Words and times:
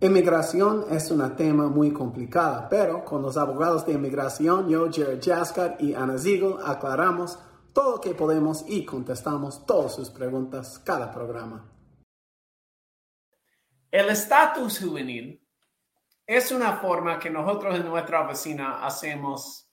Inmigración 0.00 0.86
es 0.90 1.10
un 1.10 1.34
tema 1.34 1.66
muy 1.66 1.92
complicado, 1.92 2.68
pero 2.70 3.04
con 3.04 3.20
los 3.20 3.36
abogados 3.36 3.84
de 3.84 3.94
inmigración, 3.94 4.68
yo, 4.68 4.88
Jared 4.92 5.20
Jaskar 5.20 5.76
y 5.80 5.92
Ana 5.92 6.16
Ziegel, 6.16 6.54
aclaramos 6.64 7.36
todo 7.72 7.96
lo 7.96 8.00
que 8.00 8.14
podemos 8.14 8.64
y 8.68 8.84
contestamos 8.84 9.66
todas 9.66 9.96
sus 9.96 10.08
preguntas 10.10 10.78
cada 10.84 11.12
programa. 11.12 11.68
El 13.90 14.08
estatus 14.10 14.78
juvenil 14.78 15.44
es 16.24 16.52
una 16.52 16.76
forma 16.76 17.18
que 17.18 17.30
nosotros 17.30 17.74
en 17.74 17.86
nuestra 17.86 18.20
oficina 18.20 18.86
hacemos 18.86 19.68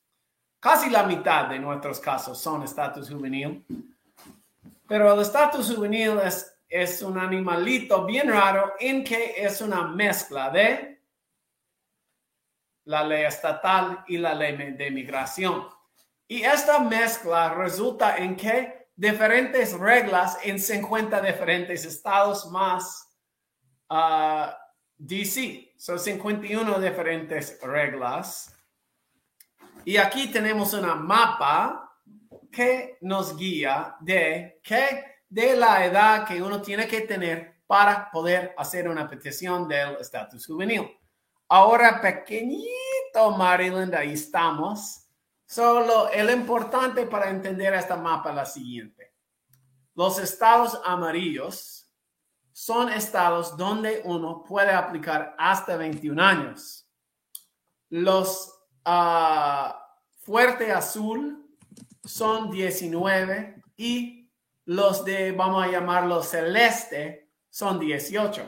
casi 0.59 0.89
la 0.89 1.03
mitad 1.03 1.49
de 1.49 1.59
nuestros 1.59 1.99
casos 1.99 2.39
son 2.39 2.63
estatus 2.63 3.11
juvenil. 3.11 3.63
Pero 4.87 5.13
el 5.13 5.19
estatus 5.19 5.75
juvenil 5.75 6.17
es 6.23 6.54
es 6.67 7.01
un 7.01 7.17
animalito 7.17 8.05
bien 8.05 8.29
raro 8.29 8.73
en 8.79 9.03
que 9.03 9.35
es 9.37 9.61
una 9.61 9.87
mezcla 9.87 10.49
de 10.49 11.01
la 12.85 13.03
ley 13.03 13.23
estatal 13.25 14.03
y 14.07 14.17
la 14.17 14.33
ley 14.33 14.73
de 14.73 14.91
migración. 14.91 15.67
Y 16.27 16.41
esta 16.41 16.79
mezcla 16.79 17.53
resulta 17.53 18.17
en 18.17 18.35
que 18.35 18.89
diferentes 18.95 19.73
reglas 19.77 20.37
en 20.43 20.59
50 20.59 21.21
diferentes 21.21 21.85
estados 21.85 22.49
más 22.49 23.09
uh, 23.89 24.47
DC. 24.97 25.73
Son 25.77 25.99
51 25.99 26.79
diferentes 26.79 27.59
reglas. 27.61 28.55
Y 29.83 29.97
aquí 29.97 30.27
tenemos 30.27 30.73
una 30.73 30.95
mapa 30.95 31.95
que 32.51 32.97
nos 33.01 33.37
guía 33.37 33.95
de 33.99 34.59
que 34.63 35.14
de 35.29 35.55
la 35.55 35.85
edad 35.85 36.27
que 36.27 36.41
uno 36.41 36.61
tiene 36.61 36.87
que 36.87 37.01
tener 37.01 37.61
para 37.67 38.09
poder 38.11 38.53
hacer 38.57 38.87
una 38.87 39.07
petición 39.09 39.67
del 39.67 39.95
estatus 39.95 40.45
juvenil. 40.45 40.89
Ahora, 41.47 42.01
pequeñito 42.01 43.31
Maryland, 43.37 43.93
ahí 43.95 44.13
estamos. 44.13 45.07
Solo 45.45 46.09
el 46.09 46.29
importante 46.31 47.05
para 47.05 47.29
entender 47.29 47.73
esta 47.73 47.95
mapa 47.95 48.29
es 48.31 48.35
la 48.35 48.45
siguiente. 48.45 49.13
Los 49.93 50.19
estados 50.19 50.79
amarillos 50.83 51.89
son 52.51 52.91
estados 52.91 53.55
donde 53.57 54.01
uno 54.05 54.43
puede 54.43 54.71
aplicar 54.71 55.35
hasta 55.37 55.77
21 55.77 56.21
años. 56.21 56.87
Los 57.89 58.49
uh, 58.85 59.73
fuerte 60.23 60.71
azul 60.71 61.45
son 62.03 62.49
19 62.49 63.61
y 63.77 64.24
los 64.65 65.05
de, 65.05 65.31
vamos 65.31 65.63
a 65.63 65.71
llamarlo 65.71 66.21
celeste, 66.23 67.29
son 67.49 67.79
18. 67.79 68.41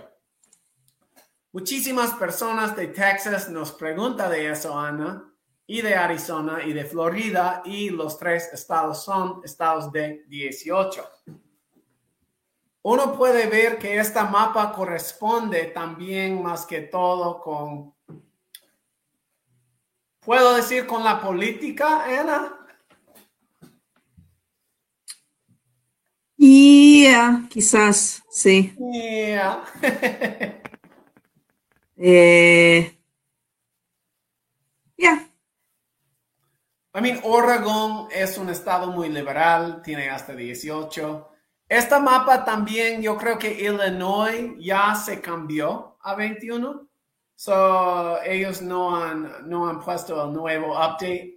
Muchísimas 1.53 2.13
personas 2.13 2.75
de 2.75 2.87
Texas 2.87 3.49
nos 3.49 3.71
preguntan 3.71 4.29
de 4.31 4.51
eso, 4.51 4.77
Ana, 4.77 5.33
y 5.65 5.81
de 5.81 5.95
Arizona 5.95 6.63
y 6.65 6.73
de 6.73 6.85
Florida, 6.85 7.61
y 7.65 7.89
los 7.89 8.17
tres 8.17 8.51
estados 8.53 9.03
son 9.03 9.41
estados 9.43 9.91
de 9.91 10.23
18. 10.27 11.03
Uno 12.83 13.17
puede 13.17 13.47
ver 13.47 13.77
que 13.77 13.97
esta 13.97 14.25
mapa 14.25 14.71
corresponde 14.71 15.65
también 15.65 16.41
más 16.41 16.65
que 16.65 16.81
todo 16.81 17.41
con, 17.41 17.93
puedo 20.21 20.55
decir, 20.55 20.87
con 20.87 21.03
la 21.03 21.19
política, 21.21 22.05
Ana. 22.05 22.56
Yeah, 26.37 27.47
quizás, 27.49 28.23
sí. 28.29 28.75
Yeah. 28.77 29.63
eh, 31.97 32.95
yeah. 34.97 35.27
I 36.93 37.01
mean, 37.01 37.19
Oregon 37.23 38.07
es 38.11 38.37
un 38.37 38.49
estado 38.49 38.91
muy 38.91 39.09
liberal, 39.09 39.81
tiene 39.81 40.09
hasta 40.09 40.33
18. 40.33 41.27
Esta 41.67 41.99
mapa 41.99 42.45
también, 42.45 43.01
yo 43.01 43.17
creo 43.17 43.37
que 43.37 43.51
Illinois 43.51 44.55
ya 44.59 44.95
se 44.95 45.19
cambió 45.19 45.97
a 46.01 46.15
21. 46.15 46.87
So, 47.35 48.21
ellos 48.23 48.61
no 48.61 48.95
han, 48.95 49.49
no 49.49 49.67
han 49.67 49.79
puesto 49.79 50.23
el 50.23 50.33
nuevo 50.33 50.73
update, 50.73 51.35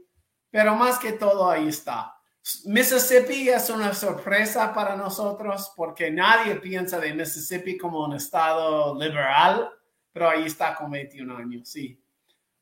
pero 0.50 0.74
más 0.74 0.98
que 0.98 1.12
todo 1.12 1.50
ahí 1.50 1.68
está. 1.68 2.19
Mississippi 2.64 3.48
es 3.48 3.70
una 3.70 3.92
sorpresa 3.94 4.72
para 4.72 4.96
nosotros 4.96 5.72
porque 5.76 6.10
nadie 6.10 6.56
piensa 6.56 6.98
de 6.98 7.14
Mississippi 7.14 7.76
como 7.76 8.04
un 8.04 8.14
estado 8.14 8.94
liberal, 8.98 9.70
pero 10.12 10.30
ahí 10.30 10.46
está 10.46 10.74
con 10.74 10.90
21 10.90 11.36
años, 11.36 11.68
sí. 11.68 12.02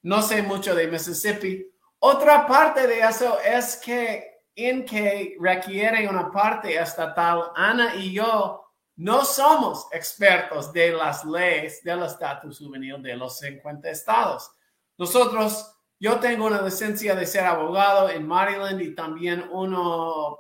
No 0.03 0.23
sé 0.23 0.43
mucho 0.43 0.75
de 0.75 0.89
Mississippi. 0.89 1.67
Otra 2.01 2.47
parte 2.47 2.87
de 2.87 3.01
eso 3.01 3.39
es 3.41 3.77
que 3.77 4.43
en 4.55 4.85
que 4.85 5.37
requiere 5.41 6.09
una 6.09 6.31
parte 6.31 6.77
estatal, 6.77 7.53
Ana 7.55 7.95
y 7.95 8.13
yo 8.13 8.65
no 8.97 9.25
somos 9.25 9.87
expertos 9.93 10.73
de 10.73 10.91
las 10.91 11.25
leyes 11.25 11.83
del 11.85 12.03
estatus 12.03 12.59
juvenil 12.59 13.01
de 13.01 13.17
los 13.17 13.39
50 13.39 13.89
estados. 13.89 14.51
Nosotros 14.97 15.78
yo 16.01 16.21
tengo 16.21 16.47
una 16.47 16.63
licencia 16.63 17.15
de 17.15 17.27
ser 17.27 17.45
abogado 17.45 18.09
en 18.09 18.27
Maryland 18.27 18.81
y 18.81 18.95
también 18.95 19.45
uno 19.51 20.39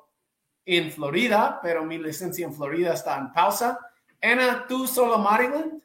en 0.64 0.92
Florida, 0.92 1.58
pero 1.62 1.84
mi 1.84 1.98
licencia 1.98 2.46
en 2.46 2.54
Florida 2.54 2.92
está 2.92 3.16
en 3.16 3.32
pausa. 3.32 3.78
Ana, 4.22 4.66
¿tú 4.68 4.86
solo 4.86 5.18
Maryland? 5.18 5.82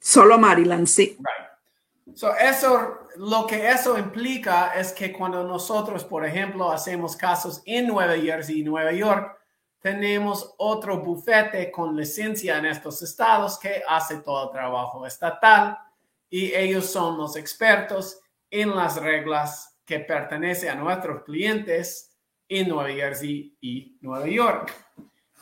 Solo 0.00 0.38
Maryland, 0.38 0.86
sí. 0.86 1.16
Right. 1.18 1.50
So 2.14 2.34
eso, 2.34 2.98
lo 3.16 3.46
que 3.46 3.68
eso 3.68 3.98
implica 3.98 4.72
es 4.74 4.92
que 4.92 5.12
cuando 5.12 5.44
nosotros, 5.44 6.04
por 6.04 6.24
ejemplo, 6.24 6.70
hacemos 6.70 7.16
casos 7.16 7.62
en 7.64 7.86
Nueva 7.86 8.16
Jersey 8.16 8.60
y 8.60 8.64
Nueva 8.64 8.92
York, 8.92 9.38
tenemos 9.80 10.54
otro 10.58 10.98
bufete 10.98 11.70
con 11.70 11.96
licencia 11.96 12.58
en 12.58 12.66
estos 12.66 13.00
estados 13.02 13.58
que 13.58 13.82
hace 13.88 14.18
todo 14.18 14.44
el 14.44 14.50
trabajo 14.50 15.06
estatal 15.06 15.78
y 16.28 16.52
ellos 16.52 16.86
son 16.90 17.16
los 17.16 17.36
expertos 17.36 18.20
en 18.50 18.74
las 18.74 18.96
reglas 19.00 19.78
que 19.84 20.00
pertenecen 20.00 20.70
a 20.70 20.74
nuestros 20.74 21.22
clientes 21.24 22.16
en 22.48 22.68
Nueva 22.68 22.90
Jersey 22.90 23.56
y 23.60 23.98
Nueva 24.00 24.26
York. 24.26 24.74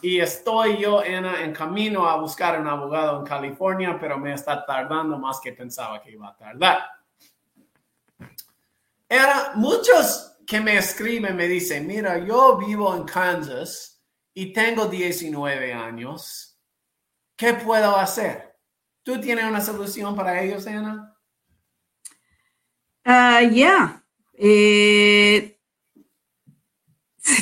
Y 0.01 0.21
estoy 0.21 0.79
yo 0.79 1.03
en, 1.03 1.25
en 1.25 1.53
camino 1.53 2.09
a 2.09 2.21
buscar 2.21 2.61
un 2.61 2.69
abogado 2.69 3.19
en 3.19 3.27
California, 3.27 3.99
pero 3.99 4.19
me 4.19 4.35
está 4.35 4.65
tardando 4.65 5.19
más 5.19 5.41
que 5.41 5.53
pensaba 5.53 6.01
que 6.01 6.13
iba 6.13 6.29
a 6.29 6.37
tardar. 6.37 6.79
Era 9.09 9.53
muchos 9.55 10.37
que 10.49 10.61
me 10.61 10.79
escriben 10.79 11.37
me 11.37 11.47
dicen, 11.47 11.87
mira, 11.87 12.19
yo 12.19 12.57
vivo 12.57 12.97
en 12.97 13.05
Kansas 13.05 14.03
y 14.33 14.51
tengo 14.51 14.87
19 14.87 15.75
años. 15.75 16.59
¿Qué 17.37 17.53
puedo 17.53 17.95
hacer? 17.97 18.57
¿Tú 19.03 19.21
tienes 19.21 19.45
una 19.45 19.61
solución 19.61 20.17
para 20.17 20.41
ellos, 20.41 20.67
Ana? 20.67 21.18
Ah, 23.11 23.43
ya. 23.43 24.05
Eh, 24.35 25.59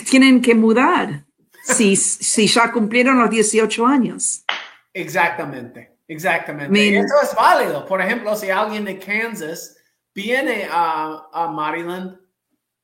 tienen 0.09 0.41
que 0.41 0.55
mudar 0.55 1.27
si, 1.65 1.97
si 1.97 2.47
ya 2.47 2.71
cumplieron 2.71 3.19
los 3.19 3.29
18 3.29 3.85
años. 3.85 4.45
Exactamente, 4.93 5.99
exactamente. 6.07 6.97
Eso 6.97 7.15
es 7.21 7.35
válido. 7.35 7.85
Por 7.85 8.01
ejemplo, 8.01 8.37
si 8.37 8.49
alguien 8.49 8.85
de 8.85 8.97
Kansas 9.01 9.77
viene 10.15 10.69
a, 10.71 11.29
a 11.33 11.49
Maryland, 11.49 12.17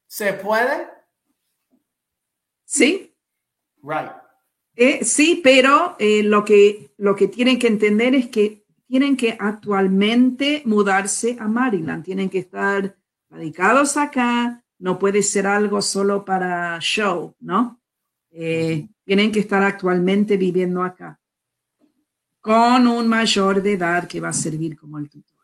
¿se 0.09 0.33
puede? 0.33 0.89
Sí. 2.65 3.17
Right. 3.81 4.11
Eh, 4.75 5.05
sí, 5.05 5.41
pero 5.45 5.95
eh, 6.01 6.25
lo, 6.25 6.45
que, 6.45 6.93
lo 6.97 7.15
que 7.15 7.29
tienen 7.29 7.61
que 7.61 7.69
entender 7.69 8.17
es 8.17 8.27
que 8.27 8.62
tienen 8.93 9.17
que 9.17 9.39
actualmente 9.41 10.63
mudarse 10.67 11.39
a 11.41 11.49
Maryland, 11.49 12.05
tienen 12.05 12.29
que 12.29 12.41
estar 12.41 12.95
radicados 13.31 13.97
acá, 13.97 14.63
no 14.81 14.99
puede 14.99 15.23
ser 15.23 15.47
algo 15.47 15.81
solo 15.81 16.27
para 16.27 16.79
show, 16.79 17.35
¿no? 17.41 17.81
Eh, 18.31 18.87
tienen 19.03 19.33
que 19.33 19.41
estar 19.41 19.63
actualmente 19.63 20.37
viviendo 20.37 20.83
acá, 20.83 21.19
con 22.43 22.87
un 22.87 23.09
mayor 23.09 23.63
de 23.63 23.73
edad 23.73 24.07
que 24.07 24.21
va 24.21 24.29
a 24.29 24.35
servir 24.35 24.79
como 24.79 24.99
el 24.99 25.09
tutor. 25.09 25.41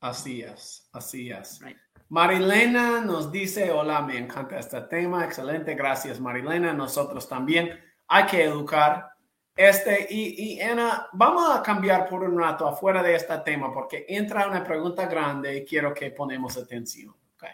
Así 0.00 0.40
es, 0.40 0.88
así 0.90 1.30
es. 1.30 1.60
Marilena 2.08 3.02
nos 3.02 3.30
dice, 3.30 3.70
hola, 3.70 4.00
me 4.00 4.16
encanta 4.16 4.58
este 4.58 4.80
tema, 4.80 5.26
excelente, 5.26 5.74
gracias 5.74 6.18
Marilena, 6.18 6.72
nosotros 6.72 7.28
también 7.28 7.78
hay 8.08 8.24
que 8.24 8.42
educar 8.42 9.10
este, 9.56 10.06
y, 10.10 10.54
y 10.54 10.60
Ana, 10.60 11.08
vamos 11.12 11.54
a 11.54 11.62
cambiar 11.62 12.08
por 12.08 12.22
un 12.22 12.38
rato 12.38 12.66
afuera 12.66 13.02
de 13.02 13.14
este 13.14 13.36
tema 13.38 13.72
porque 13.72 14.06
entra 14.08 14.48
una 14.48 14.64
pregunta 14.64 15.06
grande 15.06 15.56
y 15.58 15.64
quiero 15.64 15.92
que 15.92 16.10
ponemos 16.10 16.56
atención. 16.56 17.14
Okay. 17.36 17.50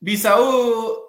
Bisaú 0.00 1.06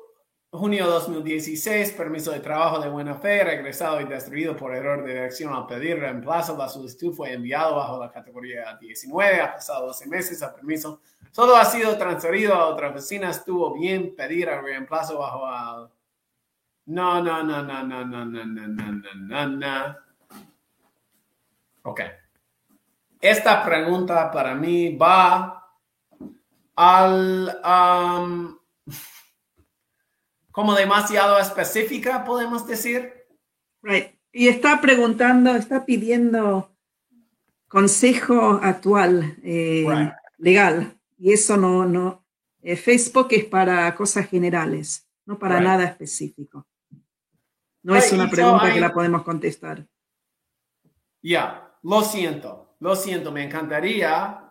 junio 0.57 0.87
2016, 0.87 1.91
permiso 1.91 2.31
de 2.31 2.39
trabajo 2.39 2.79
de 2.79 2.89
buena 2.89 3.15
fe, 3.15 3.43
regresado 3.43 4.01
y 4.01 4.05
destruido 4.05 4.55
por 4.55 4.75
error 4.75 5.03
de 5.03 5.13
dirección 5.13 5.53
al 5.53 5.67
pedir 5.67 5.99
reemplazo. 5.99 6.57
La 6.57 6.69
solicitud 6.69 7.13
fue 7.13 7.33
enviado 7.33 7.75
bajo 7.75 7.99
la 7.99 8.11
categoría 8.11 8.77
19. 8.79 9.41
Ha 9.41 9.53
pasado 9.53 9.87
12 9.87 10.07
meses 10.07 10.41
el 10.41 10.51
permiso. 10.51 11.01
Solo 11.31 11.55
ha 11.55 11.65
sido 11.65 11.97
transferido 11.97 12.53
a 12.53 12.67
otra 12.67 12.89
oficina. 12.89 13.29
Estuvo 13.29 13.73
bien 13.73 14.15
pedir 14.15 14.49
el 14.49 14.63
reemplazo 14.63 15.19
bajo 15.19 15.45
al... 15.45 15.89
No, 16.87 17.21
no, 17.21 17.43
no, 17.43 17.61
no, 17.63 17.83
no, 17.83 18.05
no, 18.05 18.25
no, 18.25 18.45
no, 18.45 18.67
no, 18.67 19.13
no, 19.15 19.47
no. 19.47 19.95
Ok. 21.83 22.01
Esta 23.21 23.63
pregunta 23.63 24.31
para 24.31 24.55
mí 24.55 24.95
va 24.95 25.69
al... 26.75 27.61
Um, 27.63 28.57
como 30.51 30.73
demasiado 30.73 31.37
específica, 31.39 32.23
podemos 32.23 32.65
decir. 32.65 33.13
Right. 33.83 34.15
Y 34.31 34.47
está 34.47 34.81
preguntando, 34.81 35.55
está 35.55 35.85
pidiendo 35.85 36.75
consejo 37.67 38.59
actual, 38.63 39.37
eh, 39.43 39.85
Right. 39.87 40.13
legal. 40.37 40.97
Y 41.17 41.33
eso 41.33 41.57
no, 41.57 41.85
no. 41.85 42.23
eh, 42.63 42.75
Facebook 42.75 43.27
es 43.31 43.45
para 43.45 43.93
cosas 43.95 44.27
generales, 44.27 45.07
no 45.25 45.37
para 45.37 45.55
Right. 45.57 45.67
nada 45.67 45.83
específico. 45.85 46.65
No 47.87 47.95
es 47.95 48.11
una 48.11 48.29
pregunta 48.29 48.73
que 48.73 48.81
la 48.81 48.91
podemos 48.91 49.23
contestar. 49.23 49.87
Ya, 51.21 51.71
lo 51.83 52.01
siento, 52.01 52.75
lo 52.81 52.97
siento, 52.97 53.31
me 53.31 53.43
encantaría. 53.45 54.43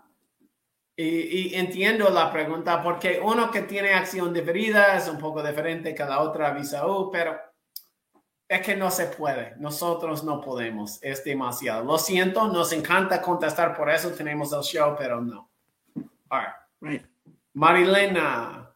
Y, 0.96 1.04
y 1.04 1.54
entiendo 1.54 2.08
la 2.08 2.32
pregunta 2.32 2.82
porque 2.82 3.20
uno 3.22 3.50
que 3.50 3.60
tiene 3.60 3.92
acción 3.92 4.32
diferida 4.32 4.96
es 4.96 5.06
un 5.08 5.18
poco 5.18 5.42
diferente 5.42 5.94
que 5.94 6.02
la 6.02 6.20
otra 6.20 6.52
visa 6.52 6.86
U, 6.86 7.10
pero 7.10 7.36
es 8.48 8.62
que 8.62 8.74
no 8.74 8.90
se 8.90 9.04
puede. 9.08 9.54
Nosotros 9.58 10.24
no 10.24 10.40
podemos. 10.40 10.98
Es 11.02 11.22
demasiado. 11.22 11.84
Lo 11.84 11.98
siento, 11.98 12.48
nos 12.48 12.72
encanta 12.72 13.20
contestar 13.20 13.76
por 13.76 13.90
eso. 13.90 14.12
Tenemos 14.12 14.50
el 14.54 14.62
show, 14.62 14.96
pero 14.96 15.20
no. 15.20 15.50
All 16.30 16.40
right. 16.40 16.54
Right. 16.80 17.06
Marilena, 17.52 18.74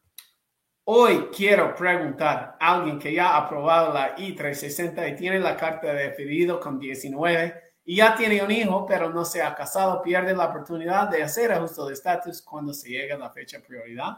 hoy 0.85 1.29
quiero 1.35 1.75
preguntar 1.75 2.57
a 2.61 2.75
alguien 2.75 2.99
que 2.99 3.13
ya 3.15 3.31
ha 3.35 3.37
aprobado 3.47 3.93
la 3.93 4.15
I-360 4.19 5.09
y 5.13 5.17
tiene 5.17 5.39
la 5.41 5.57
carta 5.57 5.93
de 5.93 6.11
pedido 6.11 6.59
con 6.61 6.79
19 6.79 7.55
y 7.85 7.97
ya 7.97 8.15
tiene 8.17 8.43
un 8.43 8.51
hijo, 8.51 8.87
pero 8.87 9.11
no 9.11 9.25
se 9.25 9.43
ha 9.43 9.55
casado, 9.55 10.03
pierde 10.03 10.35
la 10.37 10.47
oportunidad 10.47 11.09
de 11.09 11.23
hacer 11.23 11.53
ajuste 11.53 11.83
de 11.83 11.93
estatus 11.95 12.43
cuando 12.43 12.73
se 12.73 12.89
llega 12.91 13.17
la 13.17 13.31
fecha 13.31 13.61
prioridad. 13.61 14.17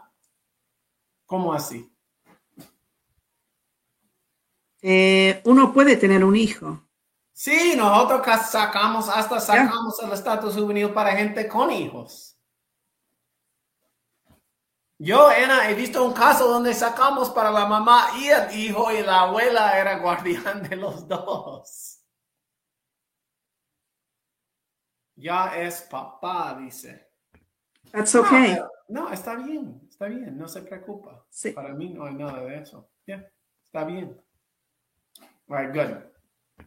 ¿Cómo 1.27 1.53
así? 1.55 1.89
Eh, 4.83 5.41
uno 5.45 5.73
puede 5.73 5.97
tener 5.97 6.25
un 6.25 6.37
hijo. 6.37 6.83
Sí, 7.33 7.75
nosotros 7.77 8.21
ca- 8.23 8.43
sacamos, 8.43 9.09
hasta 9.09 9.41
sacamos 9.41 10.01
el 10.03 10.13
estatus 10.13 10.55
juvenil 10.55 10.91
para 10.91 11.13
gente 11.17 11.49
con 11.49 11.71
hijos. 11.71 12.32
Yo, 15.05 15.29
Ana, 15.29 15.69
he 15.69 15.75
visto 15.75 16.05
un 16.05 16.13
caso 16.13 16.47
donde 16.49 16.73
sacamos 16.75 17.31
para 17.31 17.51
la 17.51 17.67
mamá 17.67 18.11
y 18.21 18.29
el 18.29 18.57
hijo 18.57 18.93
y 18.93 19.03
la 19.03 19.23
abuela 19.23 19.77
era 19.77 19.99
guardián 19.99 20.63
de 20.63 20.77
los 20.77 21.09
dos. 21.09 21.99
Ya 25.17 25.57
es 25.61 25.83
papá, 25.83 26.57
dice. 26.61 27.11
That's 27.91 28.15
No, 28.15 28.21
okay. 28.21 28.55
pero- 28.55 28.71
No, 28.89 29.11
está 29.13 29.35
bien, 29.35 29.81
está 29.89 30.07
bien, 30.07 30.39
no 30.39 30.47
se 30.47 30.63
preocupa. 30.63 31.25
Sí. 31.31 31.51
Para 31.51 31.75
mí 31.75 31.89
no 31.91 32.05
hay 32.07 32.15
nada 32.15 32.41
de 32.45 32.59
eso. 32.59 32.89
Ya, 33.05 33.29
está 33.67 33.85
bien. 33.85 34.17
Right, 35.49 35.75
good. 35.75 36.67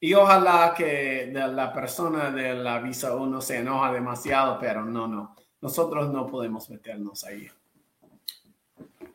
Y 0.00 0.14
ojalá 0.14 0.74
que 0.76 1.30
la 1.32 1.72
persona 1.72 2.32
de 2.32 2.54
la 2.54 2.80
visa 2.80 3.14
uno 3.14 3.40
se 3.40 3.58
enoja 3.58 3.92
demasiado, 3.92 4.58
pero 4.58 4.84
no, 4.84 5.06
no. 5.06 5.36
Nosotros 5.66 6.12
no 6.12 6.28
podemos 6.28 6.70
meternos 6.70 7.24
ahí. 7.24 7.50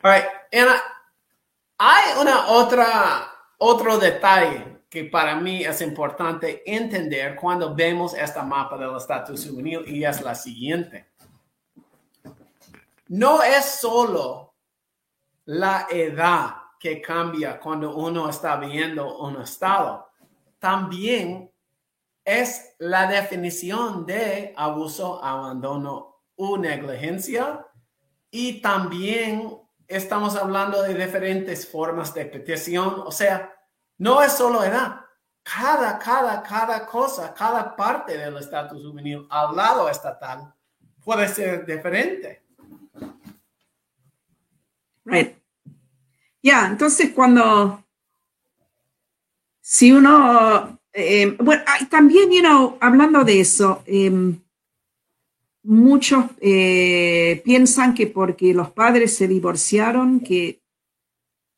All 0.02 0.12
right, 0.12 0.24
hay 1.78 2.20
una 2.20 2.48
otra, 2.48 3.26
otro 3.56 3.96
detalle 3.96 4.82
que 4.90 5.04
para 5.04 5.34
mí 5.34 5.64
es 5.64 5.80
importante 5.80 6.62
entender 6.66 7.36
cuando 7.36 7.74
vemos 7.74 8.12
este 8.12 8.42
mapa 8.42 8.76
del 8.76 8.94
estatus 8.94 9.48
juvenil 9.48 9.82
y 9.86 10.04
es 10.04 10.20
la 10.20 10.34
siguiente. 10.34 11.08
No 13.08 13.42
es 13.42 13.64
solo 13.80 14.52
la 15.46 15.86
edad 15.88 16.56
que 16.78 17.00
cambia 17.00 17.58
cuando 17.58 17.96
uno 17.96 18.28
está 18.28 18.56
viendo 18.56 19.20
un 19.20 19.40
estado, 19.40 20.06
también 20.58 21.50
es 22.22 22.74
la 22.78 23.06
definición 23.06 24.04
de 24.04 24.52
abuso, 24.54 25.24
abandono 25.24 26.11
negligencia 26.58 27.66
y 28.30 28.60
también 28.60 29.58
estamos 29.86 30.36
hablando 30.36 30.82
de 30.82 30.94
diferentes 30.94 31.68
formas 31.68 32.14
de 32.14 32.26
petición, 32.26 33.02
o 33.04 33.12
sea, 33.12 33.54
no 33.98 34.22
es 34.22 34.32
solo 34.32 34.64
edad. 34.64 35.00
Cada, 35.42 35.98
cada, 35.98 36.42
cada 36.42 36.86
cosa, 36.86 37.34
cada 37.34 37.74
parte 37.76 38.16
del 38.16 38.36
estatus 38.36 38.82
juvenil 38.82 39.26
al 39.28 39.56
lado 39.56 39.88
estatal 39.88 40.52
puede 41.04 41.28
ser 41.28 41.66
diferente. 41.66 42.42
Right. 45.04 45.36
Ya, 46.42 46.66
entonces 46.66 47.10
cuando, 47.14 47.84
si 49.60 49.92
uno, 49.92 50.78
eh, 50.92 51.36
bueno, 51.38 51.62
hay 51.66 51.86
también, 51.86 52.30
you 52.30 52.40
know, 52.40 52.78
hablando 52.80 53.24
de 53.24 53.40
eso, 53.40 53.82
em, 53.86 54.41
muchos 55.62 56.26
eh, 56.40 57.40
piensan 57.44 57.94
que 57.94 58.06
porque 58.06 58.54
los 58.54 58.70
padres 58.70 59.14
se 59.14 59.28
divorciaron, 59.28 60.20
que, 60.20 60.62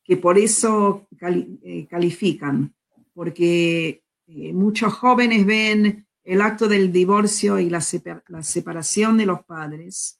que 0.03 0.17
por 0.17 0.37
eso 0.37 1.07
eh, 1.21 1.87
califican, 1.89 2.75
porque 3.13 4.03
eh, 4.27 4.53
muchos 4.53 4.93
jóvenes 4.93 5.45
ven 5.45 6.07
el 6.23 6.41
acto 6.41 6.67
del 6.67 6.91
divorcio 6.91 7.59
y 7.59 7.69
la, 7.69 7.83
la 8.27 8.43
separación 8.43 9.17
de 9.17 9.25
los 9.25 9.43
padres, 9.43 10.19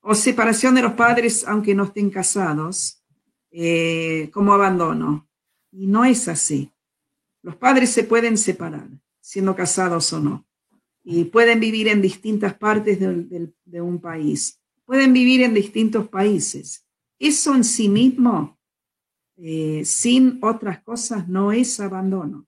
o 0.00 0.14
separación 0.14 0.74
de 0.74 0.82
los 0.82 0.92
padres 0.92 1.44
aunque 1.46 1.74
no 1.74 1.84
estén 1.84 2.10
casados, 2.10 3.00
como 4.32 4.52
abandono. 4.52 5.28
Y 5.70 5.86
no 5.86 6.04
es 6.04 6.26
así. 6.26 6.72
Los 7.40 7.54
padres 7.54 7.90
se 7.90 8.02
pueden 8.02 8.36
separar, 8.36 8.88
siendo 9.20 9.54
casados 9.54 10.12
o 10.12 10.18
no 10.18 10.44
y 11.04 11.24
pueden 11.24 11.60
vivir 11.60 11.88
en 11.88 12.00
distintas 12.00 12.54
partes 12.54 12.98
del- 12.98 13.54
de, 13.64 13.80
un 13.80 14.00
país, 14.00 14.60
pueden 14.86 15.12
vivir 15.12 15.42
en 15.42 15.52
distintos 15.54 16.08
países. 16.08 16.86
Eso 17.18 17.54
en 17.54 17.62
sí 17.64 17.88
mismo, 17.88 18.58
eh, 19.36 19.84
sin 19.84 20.38
otras 20.42 20.82
cosas, 20.82 21.28
no 21.28 21.52
es 21.52 21.78
abandono. 21.78 22.46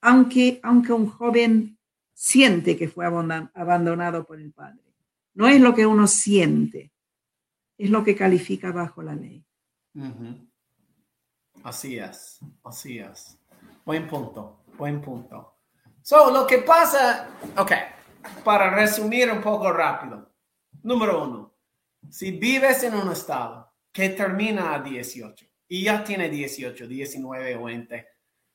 Aunque, 0.00 0.60
aunque 0.62 0.92
un 0.92 1.06
joven 1.06 1.78
siente 2.12 2.76
que 2.76 2.88
fue 2.88 3.06
abandon- 3.06 3.50
abandonado 3.54 4.24
por 4.26 4.40
el 4.40 4.52
padre. 4.52 4.80
No 5.34 5.48
es 5.48 5.60
lo 5.60 5.74
que 5.74 5.86
uno 5.86 6.06
siente, 6.06 6.92
es 7.78 7.90
lo 7.90 8.04
que 8.04 8.14
califica 8.14 8.70
bajo 8.72 9.02
la 9.02 9.14
ley. 9.14 9.44
Así 11.62 11.98
es, 11.98 12.38
así 12.64 12.98
es. 12.98 13.38
Buen 13.84 14.06
punto, 14.08 14.60
buen 14.76 15.00
punto. 15.00 15.53
So, 16.06 16.30
lo 16.30 16.46
que 16.46 16.58
pasa, 16.58 17.30
ok, 17.56 17.72
para 18.44 18.68
resumir 18.68 19.32
un 19.32 19.40
poco 19.40 19.72
rápido. 19.72 20.34
Número 20.82 21.24
uno, 21.24 21.54
si 22.10 22.32
vives 22.32 22.82
en 22.82 22.94
un 22.94 23.10
estado 23.10 23.72
que 23.90 24.10
termina 24.10 24.74
a 24.74 24.80
18 24.80 25.46
y 25.66 25.84
ya 25.84 26.04
tiene 26.04 26.28
18, 26.28 26.86
19 26.86 27.56
o 27.56 27.64
20, 27.64 28.06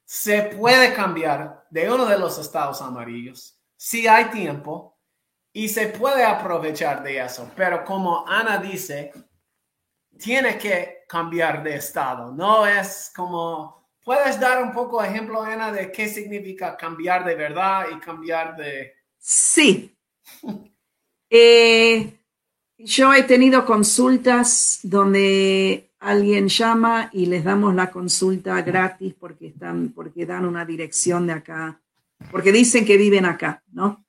se 0.06 0.44
puede 0.44 0.94
cambiar 0.94 1.66
de 1.72 1.92
uno 1.92 2.06
de 2.06 2.20
los 2.20 2.38
estados 2.38 2.84
amarillos 2.84 3.60
si 3.76 4.08
hay 4.08 4.26
tiempo 4.26 5.00
y 5.52 5.70
se 5.70 5.88
puede 5.88 6.24
aprovechar 6.24 7.02
de 7.02 7.18
eso. 7.18 7.50
Pero 7.56 7.84
como 7.84 8.28
Ana 8.28 8.60
dice, 8.60 9.12
tiene 10.20 10.56
que 10.60 11.04
cambiar 11.08 11.64
de 11.64 11.78
estado. 11.78 12.32
No 12.32 12.68
es 12.68 13.12
como, 13.16 13.79
¿puedes 14.10 14.40
dar 14.40 14.64
un 14.64 14.72
poco 14.72 15.04
de 15.04 15.10
ejemplo, 15.10 15.40
Ana, 15.44 15.72
de 15.72 15.92
qué 15.92 16.10
significa 16.10 16.76
cambiar 16.76 17.24
de 17.24 17.36
verdad 17.36 17.86
y 17.96 18.00
cambiar 18.00 18.58
de... 18.58 18.94
Sí. 19.20 19.96
Eh, 21.32 22.12
yo 22.80 23.14
he 23.14 23.22
tenido 23.22 23.64
consultas 23.64 24.80
donde 24.82 25.92
alguien 26.00 26.48
llama 26.48 27.12
y 27.14 27.28
les 27.28 27.44
damos 27.44 27.76
la 27.76 27.92
consulta 27.92 28.60
gratis 28.64 29.14
porque 29.14 29.50
están, 29.50 29.90
porque 29.90 30.26
dan 30.26 30.44
una 30.44 30.66
dirección 30.66 31.28
de 31.28 31.34
acá, 31.34 31.80
porque 32.32 32.52
dicen 32.52 32.86
que 32.86 32.98
viven 32.98 33.26
acá, 33.26 33.62
¿no? 33.72 34.04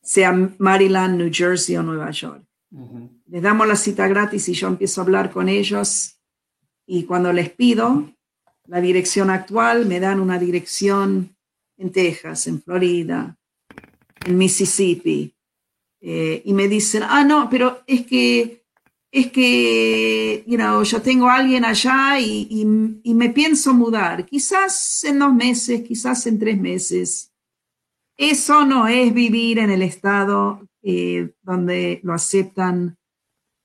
Sea 0.00 0.32
Maryland, 0.56 1.18
New 1.18 1.30
Jersey 1.30 1.76
o 1.76 1.82
Nueva 1.82 2.10
York. 2.10 2.42
Ujú. 2.70 3.20
Les 3.26 3.42
damos 3.42 3.68
la 3.68 3.76
cita 3.76 4.08
gratis 4.08 4.48
y 4.48 4.54
yo 4.54 4.68
empiezo 4.68 5.02
a 5.02 5.04
hablar 5.04 5.30
con 5.30 5.50
ellos 5.50 6.18
y 6.86 7.04
cuando 7.04 7.34
les 7.34 7.50
pido 7.50 8.14
la 8.66 8.80
dirección 8.80 9.30
actual, 9.30 9.86
me 9.86 10.00
dan 10.00 10.20
una 10.20 10.38
dirección 10.38 11.36
en 11.76 11.92
Texas, 11.92 12.46
en 12.46 12.62
Florida, 12.62 13.36
en 14.24 14.38
Mississippi. 14.38 15.34
Eh, 16.00 16.42
y 16.44 16.52
me 16.52 16.68
dicen, 16.68 17.02
ah, 17.04 17.24
no, 17.24 17.48
pero 17.48 17.82
es 17.86 18.06
que, 18.06 18.64
es 19.10 19.30
que, 19.30 20.44
you 20.46 20.56
know, 20.56 20.82
yo 20.82 21.00
tengo 21.02 21.28
a 21.28 21.36
alguien 21.36 21.64
allá 21.64 22.18
y, 22.18 22.64
me 22.64 23.30
pienso 23.30 23.74
mudar, 23.74 24.26
quizás 24.26 25.04
en 25.04 25.18
dos 25.18 25.34
meses, 25.34 25.82
quizás 25.82 26.26
en 26.26 26.38
tres 26.38 26.58
meses. 26.58 27.32
Eso 28.16 28.64
no 28.64 28.88
es 28.88 29.12
vivir 29.14 29.58
en 29.58 29.70
el 29.70 29.82
estado 29.82 30.68
eh, 30.82 31.32
donde 31.42 32.00
lo 32.02 32.12
aceptan 32.12 32.96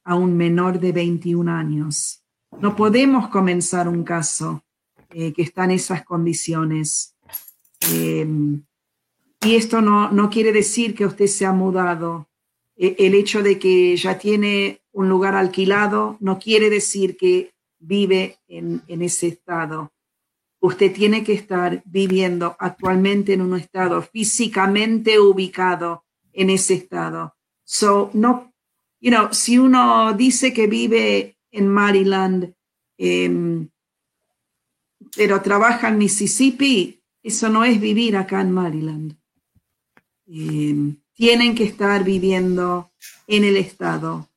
a 0.03 0.15
un 0.15 0.37
menor 0.37 0.79
de 0.79 0.91
21 0.91 1.51
años. 1.51 2.23
No 2.61 2.75
podemos 2.75 3.29
comenzar 3.29 3.87
un 3.87 4.03
caso 4.03 4.63
eh, 5.11 5.33
que 5.33 5.41
está 5.41 5.65
en 5.65 5.71
esas 5.71 6.03
condiciones. 6.03 7.15
Em, 7.91 8.63
y 9.41 9.55
esto 9.55 9.81
no, 9.81 10.11
no, 10.11 10.29
quiere 10.29 10.51
decir 10.51 10.95
que 10.95 11.05
usted 11.05 11.27
se 11.27 11.45
ha 11.45 11.53
mudado. 11.53 12.29
E, 12.75 12.95
el 12.99 13.15
hecho 13.15 13.41
de 13.41 13.57
que 13.57 13.95
ya 13.95 14.17
tiene 14.17 14.81
un 14.91 15.09
lugar 15.09 15.35
alquilado 15.35 16.17
no 16.19 16.39
quiere 16.39 16.69
decir 16.69 17.17
que 17.17 17.53
vive 17.79 18.39
en, 18.47 18.81
en 18.87 19.01
ese 19.01 19.27
estado. 19.27 19.93
Usted 20.59 20.91
tiene 20.93 21.23
que 21.23 21.33
estar 21.33 21.83
viviendo 21.85 22.55
actualmente 22.59 23.33
en 23.33 23.41
un 23.41 23.57
estado 23.57 24.01
físicamente 24.01 25.19
ubicado 25.19 26.03
en 26.33 26.49
ese 26.49 26.73
estado. 26.73 27.35
So, 27.63 28.09
no, 28.13 28.53
you 28.99 29.11
know, 29.11 29.29
si 29.31 29.57
uno 29.57 30.13
dice 30.13 30.53
que 30.53 30.67
vive 30.67 31.37
en 31.51 31.67
Maryland, 31.67 32.53
em, 32.97 33.69
pero 35.15 35.41
trabaja 35.41 35.89
en 35.89 35.97
Mississippi, 35.97 37.01
eso 37.23 37.49
no 37.49 37.63
es 37.63 37.79
vivir 37.79 38.15
acá 38.15 38.41
en 38.41 38.51
Maryland. 38.51 39.17
Em, 40.27 40.97
tienen 41.13 41.55
que 41.55 41.63
estar 41.63 42.03
viviendo 42.03 42.91
en 43.27 43.43
el 43.43 43.57
estado 43.57 44.29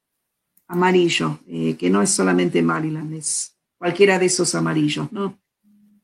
amarillo, 0.66 1.40
eh, 1.46 1.76
que 1.76 1.90
no 1.90 2.00
es 2.00 2.10
solamente 2.10 2.62
Maryland, 2.62 3.14
es 3.14 3.56
cualquiera 3.76 4.18
de 4.18 4.26
esos 4.26 4.54
amarillos, 4.54 5.10
¿no? 5.12 5.38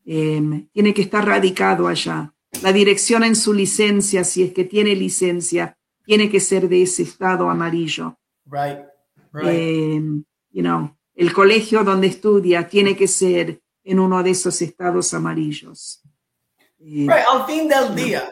Em, 0.05 0.69
tiene 0.73 0.93
que 0.93 1.03
estar 1.03 1.25
radicado 1.25 1.89
allá. 1.89 2.33
La 2.63 2.73
dirección 2.73 3.25
en 3.25 3.37
su 3.37 3.53
licencia, 3.53 4.25
si 4.25 4.43
es 4.43 4.53
que 4.53 4.65
tiene 4.65 4.95
licencia, 4.95 5.77
tiene 6.05 6.31
que 6.31 6.41
ser 6.41 6.69
de 6.69 6.83
ese 6.83 7.03
estado 7.03 7.51
amarillo. 7.51 8.17
Right. 8.45 8.79
Em, 9.43 10.25
you 10.51 10.63
know, 10.63 10.97
el 11.15 11.33
colegio 11.33 11.83
donde 11.85 12.07
estudia 12.07 12.69
tiene 12.69 12.97
que 12.97 13.09
ser 13.09 13.61
en 13.87 14.01
uno 14.01 14.21
de 14.23 14.31
esos 14.31 14.61
estados 14.61 15.15
amarillos. 15.15 16.03
Eh, 16.81 17.07
Al 17.09 17.47
fin 17.47 17.69
del 17.69 17.95
día, 17.95 18.29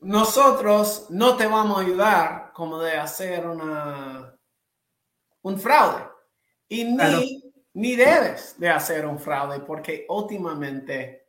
nosotros 0.00 1.06
no 1.08 1.34
te 1.34 1.46
vamos 1.46 1.78
a 1.78 1.80
ayudar 1.80 2.52
como 2.52 2.78
de 2.78 2.92
hacer 2.92 3.46
una, 3.46 4.38
un 5.42 5.58
fraude. 5.58 6.04
Y 6.68 6.84
ni, 6.84 7.42
ni 7.72 7.96
debes 7.96 8.54
de 8.58 8.68
hacer 8.68 9.06
un 9.06 9.18
fraude 9.18 9.60
porque 9.60 10.04
últimamente 10.10 11.28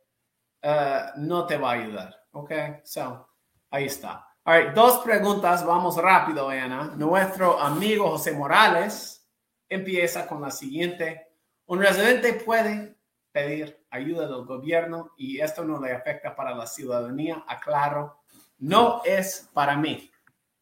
eh, 0.60 1.00
no 1.16 1.46
te 1.46 1.56
va 1.56 1.70
a 1.70 1.74
ayudar. 1.74 2.14
Ok, 2.32 2.52
so, 2.84 3.28
ahí 3.70 3.86
está. 3.86 4.26
All 4.44 4.74
dos 4.74 4.98
preguntas, 4.98 5.64
vamos 5.64 5.96
rápido, 5.96 6.50
Ana. 6.50 6.92
Nuestro 6.96 7.58
amigo 7.58 8.10
José 8.10 8.32
Morales 8.32 9.26
empieza 9.68 10.26
con 10.26 10.42
la 10.42 10.50
siguiente. 10.50 11.29
Un 11.70 11.78
residente 11.78 12.32
puede 12.32 12.96
pedir 13.30 13.86
ayuda 13.90 14.26
del 14.26 14.44
gobierno 14.44 15.14
y 15.16 15.40
esto 15.40 15.64
no 15.64 15.80
le 15.80 15.92
afecta 15.92 16.34
para 16.34 16.52
la 16.52 16.66
ciudadanía. 16.66 17.44
Aclaro, 17.46 18.24
no 18.58 19.02
es 19.04 19.48
para 19.54 19.76
mí. 19.76 20.10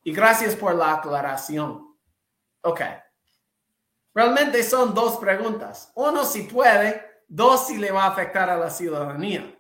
Y 0.03 0.13
gracias 0.13 0.55
por 0.55 0.75
la 0.75 0.97
aclaración. 0.97 1.97
Ok. 2.61 2.83
Realmente 4.13 4.63
son 4.63 4.93
dos 4.93 5.17
preguntas. 5.17 5.91
Uno 5.95 6.27
si 6.27 6.43
puede, 6.43 7.23
dos 7.27 7.69
si 7.69 7.79
le 7.79 7.91
va 7.91 8.05
a 8.05 8.09
afectar 8.09 8.51
a 8.51 8.59
la 8.59 8.69
ciudadanía. 8.69 9.59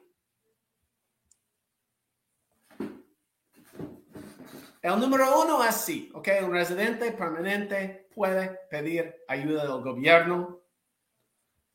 El 4.82 5.00
número 5.00 5.40
uno 5.40 5.64
es 5.64 5.76
sí, 5.76 6.12
¿ok? 6.12 6.28
Un 6.42 6.52
residente 6.52 7.10
permanente 7.12 8.06
puede 8.14 8.50
pedir 8.68 9.24
ayuda 9.28 9.62
del 9.62 9.80
gobierno. 9.80 10.67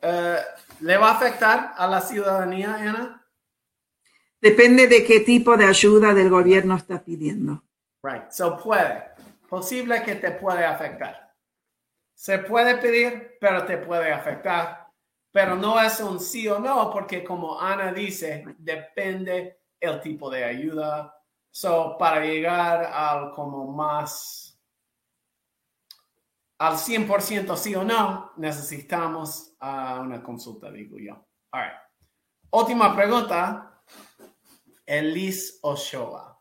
Eh, 0.04 0.40
¿Le 0.82 0.98
va 0.98 1.12
a 1.12 1.16
afectar 1.16 1.74
a 1.78 1.88
la 1.88 2.02
ciudadanía, 2.02 2.76
Ana? 2.76 3.26
Depende 4.42 4.88
de 4.88 5.06
qué 5.06 5.22
tipo 5.22 5.56
de 5.56 5.66
ayuda 5.66 6.14
del 6.14 6.30
gobierno 6.30 6.76
está 6.76 7.02
pidiendo. 7.02 7.64
Right, 8.04 8.30
so 8.30 8.58
puede. 8.58 9.12
Posible 9.50 10.04
que 10.04 10.16
te 10.16 10.32
puede 10.32 10.66
afectar. 10.66 11.34
Se 12.14 12.40
puede 12.40 12.76
pedir, 12.78 13.38
pero 13.40 13.66
te 13.66 13.78
puede 13.78 14.12
afectar. 14.12 14.90
Pero 15.32 15.56
no 15.56 15.80
es 15.82 16.00
un 16.02 16.20
sí 16.20 16.48
o 16.48 16.60
no, 16.60 16.92
porque 16.92 17.24
como 17.24 17.60
Ana 17.60 17.94
dice, 17.94 18.44
depende 18.58 19.62
el 19.80 20.02
tipo 20.02 20.30
de 20.30 20.44
ayuda, 20.44 21.24
So, 21.56 21.98
para 22.00 22.26
llegar 22.26 22.84
al 22.84 23.32
como 23.32 23.72
más, 23.72 24.43
al 26.63 26.77
100% 26.77 27.58
sí 27.58 27.75
o 27.75 27.84
no, 27.84 28.32
necesitamos 28.38 29.53
uh, 29.62 30.00
una 30.00 30.24
consulta, 30.24 30.72
digo 30.72 30.98
yo. 30.98 31.27
All. 31.51 31.74
Última 32.51 32.96
pregunta, 32.96 33.84
Elis 34.86 35.60
Ochoa. 35.62 36.39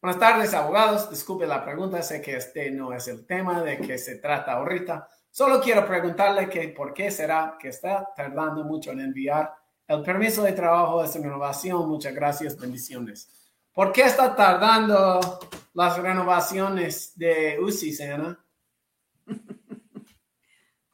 Buenas 0.00 0.20
tardes, 0.20 0.54
abogados. 0.54 1.10
Disculpe 1.10 1.44
la 1.44 1.64
pregunta, 1.64 2.00
sé 2.02 2.22
que 2.22 2.36
este 2.36 2.70
no 2.70 2.92
es 2.92 3.08
el 3.08 3.26
tema 3.26 3.62
de 3.62 3.78
que 3.78 3.98
se 3.98 4.18
trata 4.18 4.52
ahorita. 4.52 5.08
Solo 5.28 5.60
quiero 5.60 5.84
preguntarle 5.84 6.48
que 6.48 6.68
por 6.68 6.94
qué 6.94 7.10
será 7.10 7.56
que 7.58 7.70
está 7.70 8.12
tardando 8.14 8.62
mucho 8.62 8.92
en 8.92 9.00
enviar 9.00 9.52
el 9.88 10.02
permiso 10.02 10.44
de 10.44 10.52
trabajo 10.52 11.02
de 11.02 11.08
su 11.08 11.20
renovación. 11.20 11.88
Muchas 11.88 12.14
gracias, 12.14 12.56
bendiciones. 12.56 13.28
¿Por 13.72 13.90
qué 13.90 14.02
está 14.02 14.36
tardando 14.36 15.40
las 15.72 15.98
renovaciones 15.98 17.18
de 17.18 17.58
UCI, 17.60 18.02
Ana? 18.04 18.43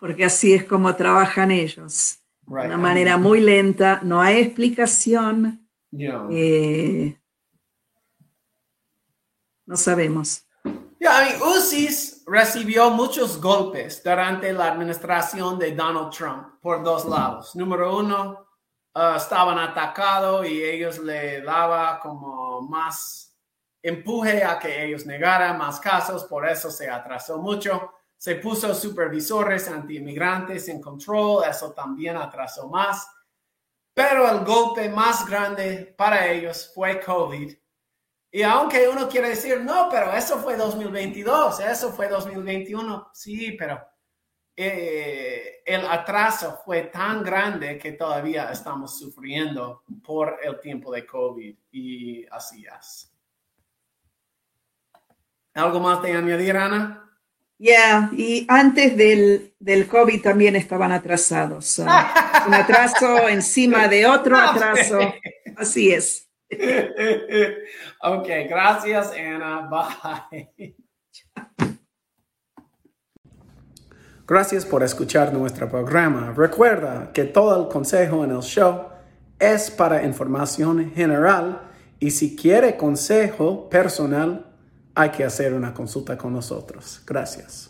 Porque 0.01 0.25
así 0.25 0.55
es 0.55 0.65
como 0.65 0.97
trabajan 0.97 1.51
ellos. 1.51 2.19
De 2.47 2.67
una 2.67 2.79
manera 2.79 3.17
muy 3.17 3.41
lenta, 3.41 4.01
no 4.03 4.21
hay 4.21 4.39
explicación. 4.39 5.69
Eh, 5.93 7.17
no 9.67 9.77
sabemos. 9.77 10.45
Yeah, 10.99 11.39
UCI 11.43 12.25
recibió 12.27 12.91
muchos 12.91 13.41
golpes 13.41 14.03
durante 14.03 14.53
la 14.53 14.73
administración 14.73 15.59
de 15.59 15.73
Donald 15.73 16.11
Trump 16.11 16.61
por 16.61 16.83
dos 16.83 17.07
lados. 17.07 17.55
Número 17.57 17.97
uno, 17.97 18.47
uh, 18.95 19.17
estaban 19.17 19.59
atacados 19.59 20.47
y 20.47 20.63
ellos 20.63 20.99
le 20.99 21.41
daba 21.41 22.01
como 22.01 22.61
más 22.63 23.35
empuje 23.83 24.45
a 24.45 24.59
que 24.59 24.85
ellos 24.85 25.07
negaran 25.07 25.57
más 25.57 25.81
casos, 25.81 26.25
por 26.25 26.47
eso 26.47 26.71
se 26.71 26.91
atrasó 26.91 27.39
mucho. 27.39 27.93
Se 28.21 28.35
puso 28.35 28.75
supervisores 28.75 29.67
anti-inmigrantes 29.67 30.69
en 30.69 30.79
control, 30.79 31.43
eso 31.49 31.73
también 31.73 32.19
atrasó 32.19 32.69
más. 32.69 33.09
Pero 33.95 34.29
el 34.31 34.45
golpe 34.45 34.91
más 34.91 35.27
grande 35.27 35.95
para 35.97 36.31
ellos 36.31 36.71
fue 36.75 37.01
COVID. 37.01 37.51
Y 38.31 38.43
aunque 38.43 38.87
uno 38.87 39.09
quiere 39.09 39.31
decir, 39.31 39.63
no, 39.63 39.89
pero 39.91 40.13
eso 40.13 40.39
fue 40.39 40.55
2022, 40.59 41.61
eso 41.61 41.95
fue 41.95 42.09
2021, 42.09 43.09
sí, 43.15 43.53
pero 43.53 43.81
eh, 44.55 45.63
el 45.65 45.87
atraso 45.87 46.61
fue 46.63 46.83
tan 46.83 47.23
grande 47.23 47.79
que 47.79 47.93
todavía 47.93 48.51
estamos 48.51 48.99
sufriendo 48.99 49.83
por 50.05 50.41
el 50.43 50.61
tiempo 50.61 50.93
de 50.93 51.07
COVID 51.07 51.57
y 51.71 52.27
así 52.27 52.67
es. 52.67 53.11
¿Algo 55.55 55.81
más 55.81 56.03
de 56.03 56.13
añadir, 56.13 56.55
Ana? 56.59 57.10
Ya, 57.63 58.09
y 58.17 58.47
antes 58.49 58.97
del, 58.97 59.53
del, 59.59 59.87
COVID 59.87 60.23
también 60.23 60.57
estaban 60.57 60.93
atrasados. 60.93 61.79
un 61.79 62.55
atraso 62.55 63.29
encima 63.29 63.87
de 63.87 64.07
otro 64.07 64.35
atraso. 64.39 64.99
Así 65.59 65.91
es. 65.93 66.27
ok, 68.01 68.29
gracias, 68.49 69.13
Ana. 69.13 69.69
Bye. 69.69 70.75
Gracias 74.27 74.65
por 74.65 74.83
escuchar 74.83 75.31
nuestro 75.35 75.69
programa. 75.69 76.33
Recuerda 76.35 77.13
que 77.13 77.25
todo 77.25 77.63
el 77.63 77.69
consejo 77.69 78.25
en 78.25 78.31
el 78.31 78.41
show 78.41 78.87
es 79.39 79.71
para 79.71 80.03
información 80.07 80.93
general 80.95 81.61
y 81.99 82.13
si 82.13 82.35
quiere 82.35 82.79
consejo 82.79 83.69
personal, 83.69 84.50
hay 85.01 85.11
que 85.11 85.25
hacer 85.25 85.55
una 85.55 85.73
consulta 85.73 86.19
con 86.19 86.33
nosotros. 86.35 87.01
Gracias. 87.07 87.70